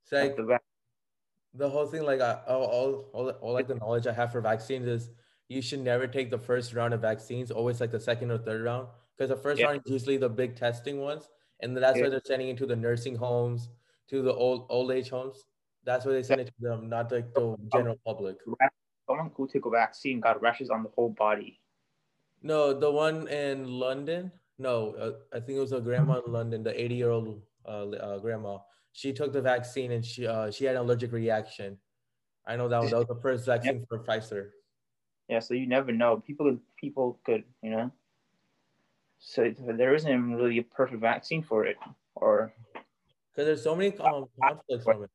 It's 0.02 0.12
like 0.12 0.36
the 0.36 0.44
vac- 0.44 0.62
the 1.54 1.68
whole 1.68 1.86
thing 1.86 2.02
like 2.02 2.20
I, 2.20 2.38
all, 2.48 2.64
all, 2.64 3.10
all, 3.12 3.30
all 3.30 3.52
like 3.52 3.68
the 3.68 3.74
knowledge 3.74 4.06
i 4.06 4.12
have 4.12 4.32
for 4.32 4.40
vaccines 4.40 4.86
is 4.86 5.10
you 5.48 5.60
should 5.60 5.80
never 5.80 6.06
take 6.06 6.30
the 6.30 6.38
first 6.38 6.72
round 6.72 6.94
of 6.94 7.02
vaccines 7.02 7.50
always 7.50 7.78
like 7.80 7.90
the 7.90 8.00
second 8.00 8.30
or 8.30 8.38
third 8.38 8.62
round 8.62 8.88
because 9.16 9.28
the 9.28 9.36
first 9.36 9.60
Yeah. 9.60 9.66
round 9.66 9.82
is 9.84 9.92
usually 9.92 10.16
the 10.16 10.28
big 10.30 10.56
testing 10.56 11.00
ones 11.00 11.28
and 11.60 11.76
that's 11.76 11.98
Yeah. 11.98 12.04
why 12.04 12.08
they're 12.08 12.22
sending 12.24 12.48
into 12.48 12.64
the 12.64 12.76
nursing 12.76 13.16
homes 13.16 13.68
to 14.08 14.22
the 14.22 14.32
old 14.32 14.66
old 14.70 14.90
age 14.92 15.10
homes 15.10 15.44
that's 15.84 16.06
why 16.06 16.12
they 16.12 16.22
send 16.22 16.40
it 16.40 16.46
to 16.46 16.52
them 16.60 16.88
not 16.88 17.12
like 17.12 17.32
the 17.34 17.56
general 17.70 17.98
public 18.06 18.38
Someone 19.08 19.32
who 19.34 19.48
took 19.48 19.66
a 19.66 19.70
vaccine 19.70 20.20
got 20.20 20.40
rashes 20.40 20.70
on 20.70 20.84
the 20.84 20.88
whole 20.90 21.10
body. 21.10 21.60
No 22.42 22.78
the 22.78 22.90
one 22.90 23.28
in 23.28 23.64
london 23.66 24.32
no 24.58 24.94
uh, 24.94 25.18
i 25.32 25.40
think 25.40 25.56
it 25.56 25.60
was 25.60 25.72
a 25.72 25.80
grandma 25.80 26.20
in 26.24 26.32
london 26.32 26.62
the 26.62 26.80
80 26.82 26.94
year 26.94 27.10
old 27.10 27.42
uh, 27.64 27.88
uh, 27.90 28.18
grandma 28.18 28.58
she 28.92 29.12
took 29.12 29.32
the 29.32 29.40
vaccine 29.42 29.92
and 29.92 30.04
she 30.04 30.26
uh, 30.26 30.50
she 30.50 30.64
had 30.64 30.76
an 30.76 30.82
allergic 30.82 31.12
reaction 31.12 31.78
i 32.46 32.56
know 32.56 32.68
that, 32.68 32.78
was- 32.80 32.92
that 32.92 32.98
was 32.98 33.08
the 33.08 33.20
first 33.22 33.46
vaccine 33.46 33.86
for 33.88 34.04
pfizer 34.04 34.50
Yeah, 35.28 35.40
so 35.40 35.54
you 35.54 35.66
never 35.66 35.92
know. 35.92 36.20
People 36.20 36.58
people 36.76 37.20
could, 37.24 37.44
you 37.62 37.70
know. 37.70 37.92
So 39.20 39.48
there 39.50 39.94
isn't 39.94 40.34
really 40.34 40.58
a 40.58 40.62
perfect 40.62 41.00
vaccine 41.00 41.42
for 41.42 41.64
it, 41.64 41.78
or 42.14 42.52
Because 43.30 43.46
there's 43.46 43.62
so 43.62 43.74
many 43.76 43.96
um, 43.98 44.26
conflicts 44.40 44.84
from 44.86 45.04
it. 45.04 45.10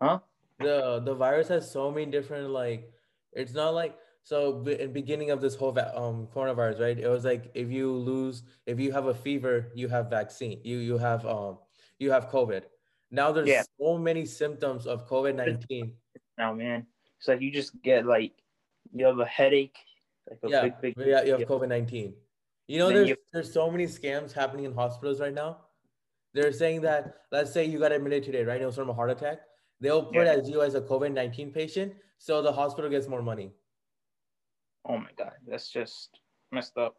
Huh? 0.00 0.20
The 0.58 1.00
the 1.00 1.14
virus 1.14 1.48
has 1.48 1.70
so 1.70 1.90
many 1.90 2.10
different 2.10 2.50
like. 2.50 2.92
It's 3.32 3.52
not 3.52 3.74
like 3.74 3.98
so. 4.22 4.62
In 4.66 4.92
beginning 4.92 5.30
of 5.30 5.40
this 5.40 5.54
whole 5.54 5.76
um 5.78 6.28
coronavirus, 6.34 6.80
right? 6.80 6.98
It 6.98 7.08
was 7.08 7.24
like 7.24 7.50
if 7.54 7.70
you 7.70 7.92
lose, 7.92 8.42
if 8.66 8.78
you 8.80 8.92
have 8.92 9.06
a 9.06 9.14
fever, 9.14 9.70
you 9.74 9.88
have 9.88 10.10
vaccine. 10.10 10.60
You 10.64 10.78
you 10.78 10.98
have 10.98 11.24
um 11.26 11.58
you 11.98 12.10
have 12.10 12.28
COVID. 12.28 12.62
Now 13.10 13.32
there's 13.32 13.48
Yeah. 13.48 13.62
so 13.78 13.98
many 13.98 14.24
symptoms 14.26 14.86
of 14.86 15.08
COVID 15.08 15.34
nineteen. 15.34 15.94
now, 16.38 16.54
man, 16.54 16.86
it's 17.18 17.28
like 17.28 17.40
you 17.40 17.50
just 17.50 17.80
get 17.82 18.06
like 18.06 18.32
you 18.92 19.04
have 19.06 19.18
a 19.18 19.26
headache, 19.26 19.76
like 20.28 20.38
a 20.42 20.48
Yeah, 20.48 20.62
big 20.80 20.96
big. 20.96 21.06
yeah, 21.06 21.22
you 21.22 21.32
have 21.32 21.42
COVID 21.48 21.68
nineteen. 21.68 22.14
You 22.68 22.78
know, 22.78 22.88
there's 22.88 23.08
you- 23.08 23.16
there's 23.32 23.52
so 23.52 23.70
many 23.70 23.86
scams 23.86 24.32
happening 24.32 24.64
in 24.64 24.74
hospitals 24.74 25.20
right 25.20 25.34
now. 25.34 25.66
They're 26.34 26.52
saying 26.52 26.82
that 26.82 27.26
let's 27.32 27.52
say 27.52 27.64
you 27.64 27.78
got 27.80 27.90
admitted 27.92 28.22
today, 28.22 28.44
right? 28.44 28.60
It 28.60 28.66
was 28.66 28.76
from 28.76 28.88
a 28.90 28.94
heart 28.94 29.10
attack. 29.10 29.40
They'll 29.80 30.04
put 30.04 30.26
Yeah. 30.26 30.34
as 30.38 30.48
you 30.48 30.62
as 30.62 30.74
a 30.74 30.80
COVID 30.80 31.12
nineteen 31.12 31.52
patient, 31.52 31.94
so 32.18 32.42
the 32.42 32.52
hospital 32.52 32.88
gets 32.90 33.08
more 33.08 33.22
money. 33.22 33.50
Oh 34.84 34.98
my 34.98 35.12
god, 35.12 35.36
that's 35.46 35.70
just 35.70 36.20
messed 36.52 36.76
up. 36.76 36.96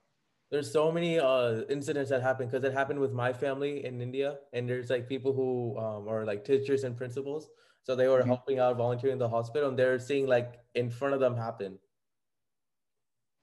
There's 0.52 0.72
so 0.72 0.92
many 0.92 1.18
uh, 1.20 1.64
incidents 1.70 2.10
that 2.10 2.22
happen 2.22 2.48
because 2.48 2.64
it 2.66 2.74
happened 2.74 3.00
with 3.00 3.14
my 3.14 3.32
family 3.34 3.86
in 3.86 4.02
India, 4.02 4.40
and 4.54 4.70
there's 4.70 4.90
like 4.90 5.08
people 5.08 5.34
who 5.34 5.78
um, 5.80 6.08
are 6.10 6.26
like 6.26 6.44
teachers 6.44 6.84
and 6.84 6.96
principals, 6.98 7.50
so 7.84 7.96
they 7.96 8.08
were 8.10 8.24
Mhm. 8.24 8.26
helping 8.26 8.60
out, 8.60 8.76
volunteering 8.78 9.14
in 9.14 9.20
the 9.20 9.30
hospital, 9.30 9.70
and 9.70 9.80
they're 9.80 9.98
seeing 10.00 10.28
like 10.28 10.60
in 10.76 10.90
front 10.90 11.14
of 11.14 11.20
them 11.22 11.36
happen. 11.38 11.80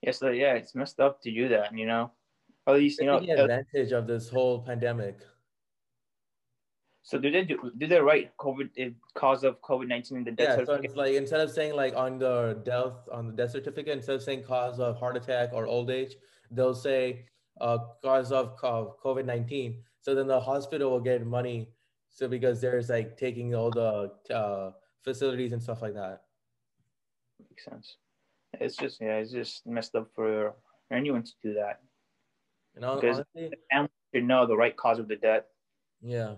Yeah, 0.02 0.12
so 0.12 0.30
yeah, 0.30 0.54
it's 0.54 0.74
messed 0.74 1.00
up 1.00 1.20
to 1.22 1.32
do 1.32 1.48
that. 1.48 1.76
You 1.76 1.86
know, 1.86 2.12
at 2.66 2.74
least 2.76 3.00
you 3.00 3.06
know. 3.06 3.28
uh, 3.36 3.48
advantage 3.48 3.92
of 3.92 4.06
this 4.06 4.28
whole 4.28 4.62
pandemic. 4.64 5.20
So 7.08 7.16
do 7.18 7.30
they 7.30 7.42
do? 7.42 7.72
Do 7.78 7.86
they 7.86 8.00
write 8.00 8.36
COVID 8.36 8.68
uh, 8.78 8.90
cause 9.14 9.42
of 9.42 9.62
COVID 9.62 9.88
nineteen 9.88 10.18
in 10.18 10.24
the 10.24 10.30
death 10.32 10.48
Yeah, 10.48 10.56
so 10.56 10.64
certificate? 10.66 10.84
it's 10.90 10.96
like 10.96 11.14
instead 11.14 11.40
of 11.40 11.50
saying 11.50 11.74
like 11.74 11.96
on 11.96 12.18
the 12.18 12.60
death 12.66 12.96
on 13.10 13.28
the 13.28 13.32
death 13.32 13.52
certificate, 13.52 13.96
instead 13.96 14.16
of 14.16 14.22
saying 14.22 14.42
cause 14.44 14.78
of 14.78 14.98
heart 14.98 15.16
attack 15.16 15.54
or 15.54 15.66
old 15.66 15.90
age, 15.90 16.16
they'll 16.50 16.74
say 16.74 17.24
uh, 17.62 17.78
cause 18.04 18.30
of 18.30 18.58
COVID 18.60 19.24
nineteen. 19.24 19.82
So 20.02 20.14
then 20.14 20.26
the 20.26 20.38
hospital 20.38 20.90
will 20.90 21.00
get 21.00 21.24
money. 21.26 21.70
So 22.10 22.28
because 22.28 22.60
there's 22.60 22.90
like 22.90 23.16
taking 23.16 23.54
all 23.54 23.70
the 23.70 24.12
uh, 24.30 24.72
facilities 25.02 25.52
and 25.54 25.62
stuff 25.62 25.80
like 25.80 25.94
that. 25.94 26.24
Makes 27.40 27.64
sense. 27.64 27.96
It's 28.60 28.76
just 28.76 29.00
yeah, 29.00 29.16
it's 29.16 29.32
just 29.32 29.66
messed 29.66 29.94
up 29.94 30.08
for 30.14 30.56
anyone 30.92 31.22
to 31.22 31.32
do 31.42 31.54
that. 31.54 31.80
And 32.76 32.84
hon- 32.84 33.00
Because- 33.00 33.16
honestly, 33.34 33.48
The 33.48 33.56
family 33.72 33.90
should 34.14 34.24
know 34.24 34.46
the 34.46 34.58
right 34.58 34.76
cause 34.76 34.98
of 34.98 35.08
the 35.08 35.16
death. 35.16 35.44
yeah. 36.02 36.34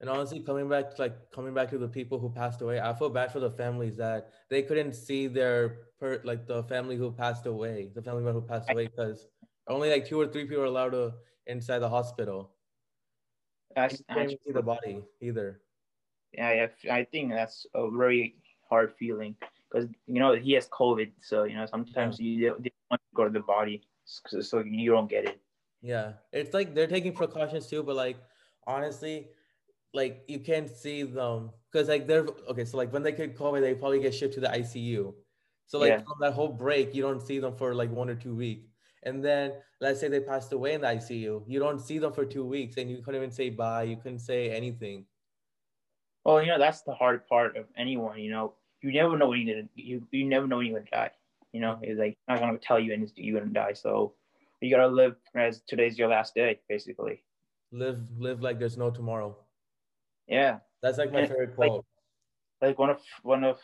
And 0.00 0.10
honestly, 0.10 0.40
coming 0.40 0.68
back 0.68 0.94
to 0.94 1.02
like 1.02 1.30
coming 1.30 1.54
back 1.54 1.70
to 1.70 1.78
the 1.78 1.88
people 1.88 2.18
who 2.18 2.28
passed 2.28 2.60
away, 2.60 2.80
I 2.80 2.92
feel 2.92 3.08
bad 3.08 3.32
for 3.32 3.40
the 3.40 3.50
families 3.50 3.96
that 3.96 4.30
they 4.50 4.62
couldn't 4.62 4.92
see 4.92 5.26
their 5.26 5.88
per 5.98 6.20
like 6.22 6.46
the 6.46 6.62
family 6.64 6.96
who 6.96 7.10
passed 7.10 7.46
away, 7.46 7.90
the 7.94 8.02
family 8.02 8.22
member 8.22 8.40
who 8.40 8.46
passed 8.46 8.70
away, 8.70 8.88
because 8.88 9.26
only 9.68 9.90
like 9.90 10.06
two 10.06 10.20
or 10.20 10.26
three 10.26 10.44
people 10.44 10.64
are 10.64 10.66
allowed 10.66 10.90
to 10.90 11.14
inside 11.46 11.78
the 11.78 11.88
hospital. 11.88 12.50
That's 13.74 14.02
can't 14.10 14.30
see 14.30 14.52
the 14.52 14.62
body 14.62 15.02
either. 15.22 15.60
yeah, 16.32 16.68
yeah, 16.82 16.94
I 16.94 17.04
think 17.04 17.32
that's 17.32 17.66
a 17.74 17.90
very 17.90 18.36
hard 18.68 18.92
feeling 18.98 19.34
because 19.70 19.88
you 20.06 20.20
know 20.20 20.34
he 20.34 20.52
has 20.52 20.68
COVID, 20.68 21.12
so 21.20 21.44
you 21.44 21.56
know 21.56 21.66
sometimes 21.66 22.20
you 22.20 22.48
don't 22.48 22.64
you 22.64 22.70
don't 22.70 22.90
want 22.90 23.00
to 23.00 23.14
go 23.14 23.24
to 23.24 23.30
the 23.30 23.40
body, 23.40 23.82
so 24.04 24.60
you 24.60 24.90
don't 24.90 25.08
get 25.08 25.24
it. 25.24 25.40
Yeah, 25.80 26.12
it's 26.32 26.52
like 26.52 26.74
they're 26.74 26.86
taking 26.86 27.12
precautions 27.12 27.66
too, 27.66 27.82
but 27.82 27.96
like 27.96 28.16
honestly, 28.66 29.28
like 29.96 30.24
you 30.28 30.40
can't 30.40 30.70
see 30.70 31.02
them 31.04 31.52
because 31.72 31.88
like 31.88 32.06
they're 32.06 32.26
okay. 32.50 32.64
So 32.66 32.78
like 32.78 32.92
when 32.92 33.02
they 33.02 33.12
get 33.12 33.36
COVID, 33.36 33.62
they 33.62 33.74
probably 33.74 34.00
get 34.00 34.14
shipped 34.14 34.34
to 34.36 34.40
the 34.40 34.52
ICU. 34.52 35.14
So 35.66 35.78
like 35.80 35.94
Yeah. 35.94 36.02
from 36.04 36.18
that 36.20 36.34
whole 36.34 36.48
break, 36.52 36.94
you 36.94 37.02
don't 37.02 37.22
see 37.22 37.40
them 37.40 37.56
for 37.56 37.74
like 37.74 37.90
one 37.90 38.10
or 38.10 38.16
two 38.16 38.36
weeks, 38.36 38.68
and 39.04 39.24
then 39.24 39.54
let's 39.80 40.00
say 40.00 40.08
they 40.08 40.20
passed 40.20 40.52
away 40.52 40.74
in 40.74 40.82
the 40.82 40.88
ICU, 40.88 41.44
you 41.48 41.60
don't 41.60 41.80
see 41.80 41.98
them 41.98 42.12
for 42.14 42.26
two 42.26 42.44
weeks, 42.46 42.78
and 42.78 42.90
you 42.90 42.98
couldn't 43.02 43.22
even 43.22 43.32
say 43.32 43.50
bye, 43.50 43.84
you 43.84 43.96
couldn't 43.96 44.20
say 44.20 44.50
anything. 44.50 45.06
Well, 46.24 46.42
you 46.42 46.48
know 46.48 46.58
that's 46.58 46.82
the 46.82 46.94
hard 46.94 47.26
part 47.28 47.56
of 47.56 47.66
anyone. 47.76 48.18
You 48.20 48.30
know, 48.30 48.54
you 48.82 48.92
never 48.92 49.16
know 49.16 49.28
when 49.28 49.46
you're 49.46 49.56
gonna 49.56 49.68
you 49.74 50.06
you 50.10 50.24
never 50.24 50.46
know 50.46 50.58
when 50.58 50.66
you're 50.66 50.80
gonna 50.80 50.90
die. 50.90 51.12
You 51.52 51.60
know, 51.60 51.78
it's 51.82 51.98
like 51.98 52.18
not 52.28 52.40
gonna 52.40 52.58
tell 52.58 52.80
you 52.80 52.92
and 52.94 53.10
you're 53.16 53.40
gonna 53.40 53.52
die. 53.52 53.72
So 53.74 54.14
you 54.60 54.70
gotta 54.70 54.88
live 54.88 55.16
as 55.34 55.62
today's 55.66 55.98
your 55.98 56.08
last 56.08 56.34
day, 56.34 56.60
basically. 56.68 57.24
Live 57.70 58.18
live 58.18 58.42
like 58.42 58.58
there's 58.58 58.76
no 58.76 58.90
tomorrow. 58.90 59.36
Yeah, 60.26 60.58
That's 60.82 60.98
like 60.98 61.12
my 61.12 61.20
Yeah, 61.20 61.26
favorite 61.26 61.54
quote. 61.54 61.84
like 62.60 62.78
one 62.78 62.90
of 62.90 63.00
one 63.22 63.44
of 63.44 63.60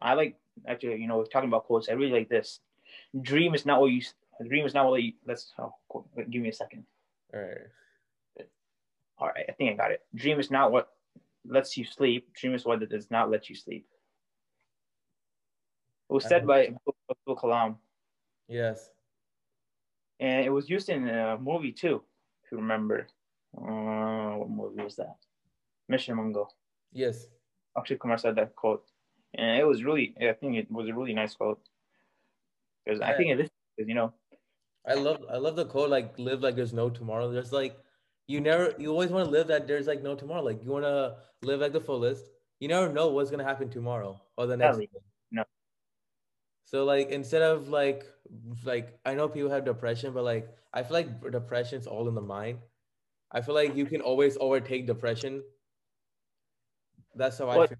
I 0.00 0.14
like 0.14 0.38
actually 0.66 0.96
you 0.96 1.08
know 1.08 1.24
talking 1.24 1.48
about 1.48 1.64
quotes. 1.64 1.88
I 1.88 1.92
really 1.92 2.12
like 2.12 2.28
this. 2.28 2.60
Dream 3.20 3.54
is 3.54 3.66
not 3.66 3.80
what 3.80 3.88
you. 3.92 4.02
Dream 4.46 4.66
is 4.66 4.74
not 4.74 4.88
what 4.88 5.02
you. 5.02 5.12
Let's 5.26 5.52
oh, 5.58 5.74
give 6.30 6.42
me 6.42 6.48
a 6.48 6.52
second. 6.52 6.84
All 7.34 7.40
right. 7.40 7.68
All 9.18 9.28
right, 9.28 9.46
I 9.48 9.52
think 9.52 9.72
I 9.72 9.74
got 9.74 9.92
it. 9.92 10.04
Dream 10.14 10.38
is 10.38 10.50
not 10.50 10.72
what 10.72 10.90
lets 11.46 11.76
you 11.78 11.84
sleep. 11.84 12.34
Dream 12.34 12.54
is 12.54 12.64
what 12.66 12.86
does 12.88 13.10
not 13.10 13.30
let 13.30 13.48
you 13.48 13.56
sleep. 13.56 13.86
It 16.10 16.12
was 16.12 16.24
said 16.24 16.46
by 16.46 16.66
Abdul 17.10 17.36
Kalam, 17.36 17.76
Yes. 18.46 18.90
and 20.20 20.44
it 20.44 20.50
was 20.50 20.68
used 20.68 20.88
in 20.90 21.08
a 21.08 21.38
movie 21.38 21.72
too. 21.72 22.02
If 22.44 22.52
you 22.52 22.58
remember, 22.58 23.08
uh, 23.56 24.36
what 24.36 24.50
movie 24.50 24.84
was 24.84 24.96
that? 24.96 25.16
Mission 25.88 26.16
Mangal. 26.16 26.54
Yes. 26.92 27.26
Akshay 27.76 27.96
Kumar 27.96 28.18
said 28.18 28.36
that 28.36 28.56
quote, 28.56 28.84
and 29.34 29.60
it 29.60 29.64
was 29.64 29.84
really. 29.84 30.14
I 30.20 30.32
think 30.32 30.56
it 30.56 30.70
was 30.70 30.88
a 30.88 30.94
really 30.94 31.14
nice 31.14 31.34
quote 31.34 31.60
because 32.84 33.00
I 33.00 33.10
Yeah. 33.10 33.16
think 33.16 33.30
it 33.30 33.40
is. 33.40 33.50
You 33.78 33.94
know, 33.94 34.14
I 34.86 34.94
love 34.94 35.22
I 35.30 35.36
love 35.36 35.56
the 35.56 35.66
quote 35.66 35.90
like 35.90 36.18
live 36.18 36.40
like 36.40 36.56
there's 36.56 36.72
no 36.72 36.88
tomorrow. 36.88 37.30
There's 37.30 37.52
like 37.52 37.76
you 38.26 38.40
never 38.40 38.74
you 38.78 38.90
always 38.90 39.10
want 39.10 39.26
to 39.26 39.30
live 39.30 39.48
that 39.48 39.66
there's 39.66 39.86
like 39.86 40.02
no 40.02 40.14
tomorrow. 40.14 40.42
Like 40.42 40.64
you 40.64 40.70
want 40.70 40.84
to 40.84 41.16
live 41.42 41.60
like 41.60 41.72
the 41.72 41.80
fullest. 41.80 42.24
You 42.60 42.68
never 42.68 42.90
know 42.90 43.08
what's 43.08 43.30
gonna 43.30 43.44
happen 43.44 43.68
tomorrow 43.68 44.18
or 44.38 44.46
the 44.46 44.56
next. 44.56 44.78
Day. 44.78 44.88
No. 45.30 45.44
So 46.64 46.84
like 46.84 47.10
instead 47.10 47.42
of 47.42 47.68
like 47.68 48.04
like 48.64 48.98
I 49.04 49.14
know 49.14 49.28
people 49.28 49.50
have 49.50 49.64
depression, 49.64 50.14
but 50.14 50.24
like 50.24 50.48
I 50.72 50.82
feel 50.82 50.94
like 50.94 51.30
depression's 51.30 51.86
all 51.86 52.08
in 52.08 52.14
the 52.14 52.22
mind. 52.22 52.58
I 53.30 53.42
feel 53.42 53.54
like 53.54 53.76
you 53.76 53.84
can 53.84 54.00
always 54.00 54.38
overtake 54.40 54.86
depression. 54.86 55.42
That's 57.16 57.38
how 57.38 57.48
I 57.48 57.56
What- 57.56 57.68
feel. 57.70 57.78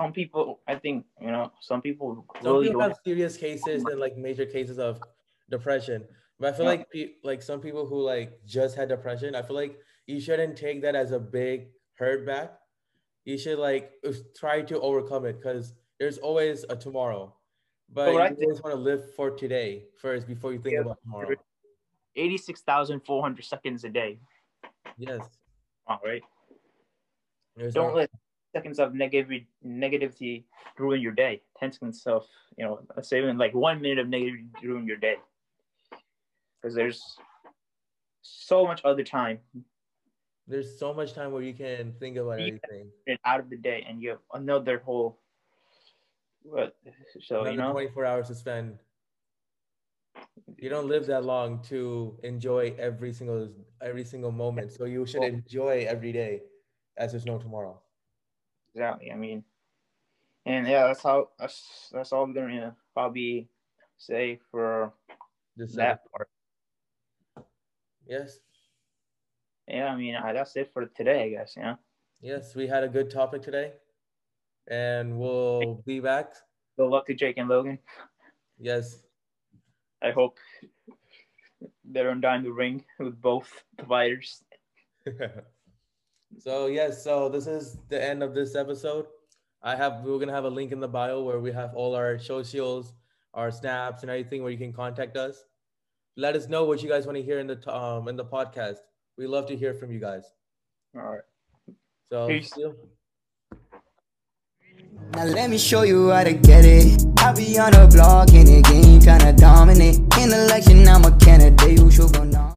some 0.00 0.12
people. 0.12 0.60
I 0.66 0.74
think 0.76 1.06
you 1.20 1.30
know 1.30 1.52
some 1.60 1.82
people 1.82 2.24
Some 2.42 2.52
really 2.52 2.68
people 2.68 2.80
don't. 2.80 2.90
have 2.90 2.98
serious 3.04 3.36
cases 3.36 3.84
and 3.84 4.00
like 4.00 4.16
major 4.16 4.46
cases 4.46 4.78
of 4.78 5.00
depression. 5.50 6.06
But 6.38 6.54
I 6.54 6.56
feel 6.56 6.64
Yeah. 6.64 6.70
like 6.70 6.90
pe- 6.90 7.14
like 7.22 7.42
some 7.42 7.60
people 7.60 7.84
who 7.86 8.00
like 8.00 8.42
just 8.46 8.76
had 8.76 8.88
depression, 8.88 9.34
I 9.34 9.42
feel 9.42 9.56
like 9.56 9.78
you 10.06 10.20
shouldn't 10.20 10.56
take 10.56 10.80
that 10.82 10.94
as 10.94 11.12
a 11.12 11.20
big 11.20 11.72
hurt 11.94 12.24
back. 12.24 12.58
You 13.26 13.36
should 13.36 13.58
like 13.58 13.92
try 14.34 14.62
to 14.62 14.80
overcome 14.80 15.26
it 15.26 15.34
because 15.34 15.74
there's 15.98 16.16
always 16.18 16.64
a 16.70 16.76
tomorrow. 16.76 17.36
But 17.92 18.06
But 18.06 18.08
you 18.08 18.14
what 18.14 18.22
I 18.22 18.28
think- 18.28 18.42
always 18.44 18.62
want 18.62 18.74
to 18.76 18.80
live 18.80 19.14
for 19.14 19.30
today 19.32 19.86
first 19.98 20.26
before 20.26 20.52
you 20.54 20.60
think 20.60 20.74
Yeah. 20.74 20.80
about 20.80 21.02
tomorrow. 21.02 21.36
Eighty-six 22.16 22.62
thousand 22.62 23.00
four 23.00 23.20
hundred 23.22 23.44
seconds 23.44 23.84
a 23.84 23.90
day. 23.90 24.18
Yes. 24.96 25.20
All 25.86 26.00
right. 26.04 26.22
There's 27.56 27.74
Don't 27.74 27.88
no- 27.90 27.96
let 27.96 28.10
seconds 28.52 28.78
of 28.78 28.94
negative 28.94 29.42
negativity 29.64 30.44
ruin 30.78 31.00
your 31.00 31.12
day. 31.12 31.42
Ten 31.58 31.72
seconds 31.72 32.02
of 32.06 32.26
you 32.56 32.64
know, 32.64 32.80
even 33.12 33.38
like 33.38 33.54
one 33.54 33.80
minute 33.80 33.98
of 33.98 34.06
negativity 34.06 34.48
ruin 34.62 34.86
your 34.86 34.96
day. 34.96 35.16
Because 36.60 36.74
there's 36.74 37.16
so 38.22 38.66
much 38.66 38.82
other 38.84 39.02
time 39.02 39.38
there's 40.50 40.78
so 40.78 40.92
much 40.92 41.14
time 41.14 41.30
where 41.30 41.42
you 41.42 41.54
can 41.54 41.92
think 42.00 42.16
about 42.16 42.40
everything. 42.40 42.90
out 43.24 43.40
of 43.40 43.48
the 43.48 43.56
day, 43.56 43.86
and 43.88 44.02
you 44.02 44.10
have 44.10 44.18
another 44.34 44.78
whole. 44.84 45.18
What? 46.42 46.76
So 47.20 47.44
you 47.44 47.52
Another 47.52 47.68
know, 47.68 47.72
24 47.72 48.04
hours 48.04 48.26
to 48.28 48.34
spend. 48.34 48.78
You 50.58 50.68
don't 50.68 50.88
live 50.88 51.06
that 51.06 51.24
long 51.24 51.62
to 51.64 52.18
enjoy 52.24 52.74
every 52.78 53.12
single 53.12 53.48
every 53.80 54.04
single 54.04 54.32
moment. 54.32 54.72
So 54.72 54.84
you 54.84 55.06
should 55.06 55.22
enjoy 55.22 55.86
every 55.88 56.12
day 56.12 56.42
as 56.96 57.12
there's 57.12 57.26
no 57.26 57.38
tomorrow. 57.38 57.80
Exactly. 58.74 59.12
I 59.12 59.16
mean, 59.16 59.44
and 60.46 60.66
yeah, 60.66 60.86
that's 60.86 61.02
how 61.02 61.30
that's 61.38 61.88
that's 61.92 62.12
all 62.12 62.24
I'm 62.24 62.32
gonna 62.32 62.74
probably 62.94 63.48
say 63.98 64.40
for 64.50 64.92
This 65.56 65.74
that 65.76 66.00
part. 66.10 66.28
Yes. 68.06 68.40
Yeah, 69.68 69.86
I 69.86 69.96
mean, 69.96 70.16
I, 70.16 70.32
that's 70.32 70.56
it 70.56 70.72
for 70.72 70.86
today, 70.86 71.24
I 71.24 71.28
guess. 71.28 71.54
Yeah. 71.56 71.76
Yes, 72.20 72.56
we 72.56 72.66
had 72.66 72.82
a 72.82 72.88
good 72.88 73.10
topic 73.10 73.42
today. 73.42 73.72
And 74.68 75.16
we'll 75.16 75.82
be 75.86 76.00
back. 76.00 76.34
Good 76.76 76.88
luck 76.88 77.06
to 77.06 77.14
Jake 77.14 77.38
and 77.38 77.48
Logan. 77.48 77.78
Yes. 78.58 79.02
I 80.02 80.10
hope 80.10 80.38
they're 81.84 82.10
on 82.10 82.20
down 82.20 82.42
the 82.42 82.52
ring 82.52 82.84
with 82.98 83.20
both 83.20 83.64
fighters. 83.88 84.42
so 86.38 86.66
yes, 86.66 87.02
so 87.02 87.28
this 87.28 87.46
is 87.46 87.78
the 87.88 88.02
end 88.02 88.22
of 88.22 88.34
this 88.34 88.54
episode. 88.54 89.06
I 89.62 89.76
have 89.76 90.02
we're 90.02 90.18
gonna 90.18 90.32
have 90.32 90.44
a 90.44 90.50
link 90.50 90.72
in 90.72 90.80
the 90.80 90.88
bio 90.88 91.22
where 91.22 91.40
we 91.40 91.52
have 91.52 91.74
all 91.74 91.94
our 91.94 92.18
socials, 92.18 92.94
our 93.34 93.50
snaps, 93.50 94.02
and 94.02 94.10
everything 94.10 94.42
where 94.42 94.50
you 94.50 94.58
can 94.58 94.72
contact 94.72 95.16
us. 95.16 95.44
Let 96.16 96.36
us 96.36 96.48
know 96.48 96.64
what 96.64 96.82
you 96.82 96.88
guys 96.88 97.06
want 97.06 97.16
to 97.16 97.22
hear 97.22 97.38
in 97.38 97.46
the 97.46 97.72
um 97.72 98.08
in 98.08 98.16
the 98.16 98.24
podcast. 98.24 98.78
We 99.18 99.26
love 99.26 99.46
to 99.48 99.56
hear 99.56 99.74
from 99.74 99.92
you 99.92 100.00
guys. 100.00 100.24
All 100.96 101.02
right. 101.02 101.20
So 102.10 102.28
Peace. 102.28 102.52
Now 105.12 105.24
let 105.24 105.50
me 105.50 105.58
show 105.58 105.82
you 105.82 106.10
how 106.10 106.24
to 106.24 106.32
get 106.32 106.64
it. 106.64 107.04
I 107.18 107.32
be 107.32 107.58
on 107.58 107.72
the 107.72 107.88
block 107.92 108.32
in 108.32 108.46
the 108.46 108.62
game, 108.62 109.00
kinda 109.00 109.32
dominant. 109.34 110.16
In 110.18 110.32
election, 110.32 110.86
I'm 110.88 111.04
a 111.04 111.16
candidate 111.18 111.78
who 111.78 111.90
should 111.90 112.12
go 112.12 112.24
now. 112.24 112.54